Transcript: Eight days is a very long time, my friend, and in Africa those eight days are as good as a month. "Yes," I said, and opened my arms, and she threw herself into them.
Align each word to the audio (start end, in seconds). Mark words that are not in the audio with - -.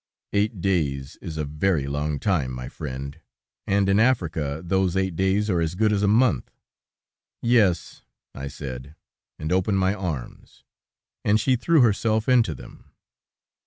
Eight 0.33 0.61
days 0.61 1.17
is 1.21 1.37
a 1.37 1.45
very 1.45 1.85
long 1.85 2.17
time, 2.19 2.51
my 2.51 2.69
friend, 2.69 3.19
and 3.67 3.87
in 3.87 3.99
Africa 3.99 4.63
those 4.65 4.97
eight 4.97 5.15
days 5.15 5.47
are 5.47 5.61
as 5.61 5.75
good 5.75 5.93
as 5.93 6.01
a 6.01 6.07
month. 6.07 6.49
"Yes," 7.39 8.01
I 8.33 8.47
said, 8.47 8.95
and 9.37 9.51
opened 9.51 9.77
my 9.77 9.93
arms, 9.93 10.63
and 11.23 11.39
she 11.39 11.55
threw 11.55 11.81
herself 11.81 12.27
into 12.27 12.55
them. 12.55 12.85